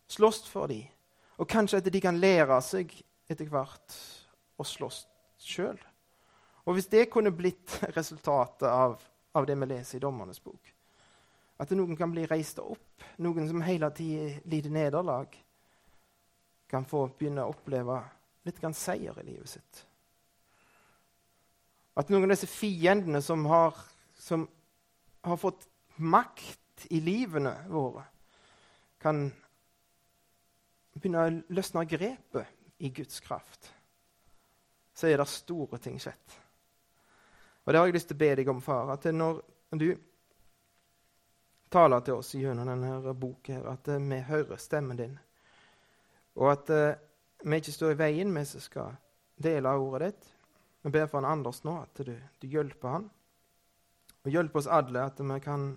Slåss 0.10 0.44
for 0.50 0.68
dem. 0.68 0.90
Og 1.38 1.50
kanskje 1.50 1.80
at 1.82 1.90
de 1.94 2.02
kan 2.02 2.20
lære 2.20 2.60
seg 2.62 2.94
etter 3.30 3.50
hvert 3.50 3.98
å 4.58 4.66
slåss 4.68 5.04
sjøl. 5.42 5.80
Og 6.64 6.78
hvis 6.78 6.90
det 6.92 7.10
kunne 7.12 7.34
blitt 7.36 7.80
resultatet 7.98 8.68
av, 8.70 9.00
av, 9.34 9.46
det 9.46 9.58
vi 9.60 9.70
leser 9.70 9.98
i 9.98 10.04
Dommernes 10.04 10.42
bok, 10.44 10.74
at 11.62 11.72
noen 11.78 11.98
kan 11.98 12.12
bli 12.12 12.26
reist 12.30 12.60
opp, 12.60 13.06
noen 13.22 13.48
som 13.50 13.62
hele 13.66 13.90
tida 13.96 14.30
lider 14.50 14.74
nederlag, 14.74 15.36
kan 16.70 16.86
få 16.90 17.06
begynne 17.18 17.46
å 17.46 17.54
oppleve 17.54 18.00
litt 18.48 18.60
grann 18.60 18.74
seier 18.74 19.18
i 19.22 19.28
livet 19.28 19.52
sitt. 19.52 19.84
At 22.00 22.10
noen 22.10 22.26
av 22.26 22.34
disse 22.34 22.50
fiendene 22.50 23.22
som 23.22 23.46
har, 23.46 23.78
som 24.18 24.48
har 25.24 25.38
fått 25.38 25.68
makt 26.02 26.88
i 26.90 27.00
livene 27.04 27.54
våre, 27.70 28.04
kan 29.04 29.28
begynne 30.96 31.26
å 31.26 31.34
løsne 31.54 31.86
grepet 31.90 32.82
i 32.84 32.90
Guds 32.90 33.20
kraft, 33.24 33.70
så 34.94 35.10
er 35.10 35.20
det 35.20 35.30
store 35.30 35.80
ting 35.82 36.00
skjedd. 36.02 36.40
Og 37.64 37.72
det 37.72 37.80
har 37.80 37.88
jeg 37.88 37.96
lyst 37.96 38.10
til 38.12 38.18
å 38.18 38.24
be 38.24 38.32
deg 38.40 38.50
om, 38.52 38.62
far, 38.62 38.90
at 38.94 39.06
når 39.14 39.40
du 39.80 39.88
taler 41.74 42.04
til 42.06 42.20
oss 42.20 42.34
gjennom 42.36 42.70
denne 42.70 43.14
boka, 43.18 43.62
at 43.72 43.88
vi 43.88 44.20
hører 44.28 44.62
stemmen 44.62 45.00
din, 45.00 45.16
og 46.36 46.52
at 46.52 46.70
uh, 46.74 46.96
vi 47.44 47.60
ikke 47.62 47.76
står 47.76 47.94
i 47.94 48.00
veien, 48.00 48.34
vi 48.34 48.46
som 48.50 48.62
skal 48.64 48.96
dele 49.44 49.74
ordet 49.78 50.12
ditt, 50.12 50.33
vi 50.84 50.90
ber 50.90 51.08
for 51.08 51.22
han 51.22 51.32
Anders 51.32 51.64
nå, 51.64 51.78
at 51.80 52.00
du, 52.04 52.12
du 52.40 52.48
hjelper 52.48 52.98
han. 52.98 53.06
Og 54.24 54.32
hjelper 54.32 54.60
oss 54.60 54.68
alle 54.68 55.06
at 55.08 55.22
vi 55.24 55.38
kan 55.44 55.70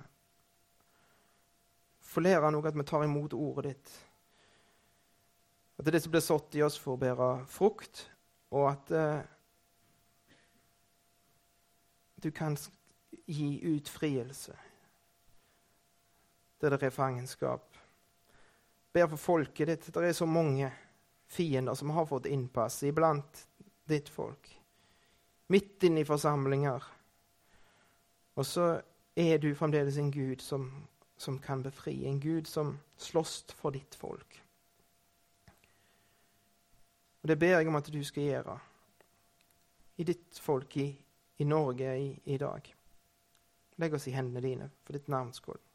få 2.02 2.22
lære 2.26 2.50
noe, 2.50 2.66
at 2.66 2.74
vi 2.74 2.86
tar 2.86 3.04
imot 3.06 3.36
ordet 3.38 3.70
ditt. 3.70 3.92
At 5.78 5.92
det 5.92 6.02
som 6.02 6.10
blir 6.10 6.24
sådd 6.26 6.58
i 6.58 6.64
oss, 6.66 6.78
får 6.82 6.98
bære 7.04 7.30
frukt, 7.50 8.02
og 8.50 8.66
at 8.72 8.90
eh, 8.98 9.22
du 12.26 12.30
kan 12.34 12.58
gi 13.26 13.50
ut 13.62 13.88
frielse 13.90 14.54
der 16.56 16.72
det 16.72 16.86
er 16.88 16.94
fangenskap. 16.94 17.76
Ber 18.96 19.10
for 19.12 19.20
folket 19.20 19.68
ditt. 19.68 19.88
Det 19.92 20.08
er 20.08 20.14
så 20.16 20.26
mange 20.26 20.70
fiender 21.28 21.74
som 21.78 21.92
har 21.94 22.06
fått 22.08 22.26
innpass 22.26 22.80
iblant 22.88 23.44
ditt 23.86 24.08
folk 24.08 24.56
midt 25.48 25.82
inne 25.87 26.00
i 26.00 26.09
forsamlinger. 26.09 26.85
Og 28.37 28.46
så 28.46 28.80
er 29.16 29.38
du 29.38 29.54
fremdeles 29.54 29.96
en 29.98 30.12
Gud 30.12 30.42
som, 30.44 30.70
som 31.16 31.38
kan 31.38 31.62
befri, 31.62 32.04
en 32.04 32.20
Gud 32.20 32.44
som 32.50 32.76
slåss 32.96 33.44
for 33.56 33.70
ditt 33.70 33.94
folk. 33.94 34.42
Og 37.22 37.28
Det 37.28 37.38
ber 37.38 37.59
jeg 37.59 37.68
om 37.68 37.76
at 37.76 37.92
du 37.92 38.02
skal 38.04 38.22
gjøre 38.22 38.59
i 39.96 40.04
ditt 40.04 40.38
folk 40.38 40.76
i, 40.76 40.90
i 41.38 41.44
Norge 41.44 41.98
i, 41.98 42.11
i 42.24 42.37
dag. 42.38 42.74
Legg 43.76 43.94
oss 43.94 44.06
i 44.06 44.14
hendene 44.14 44.44
dine 44.44 44.68
for 44.85 44.96
ditt 44.96 45.09
navns 45.09 45.40
skyld. 45.42 45.65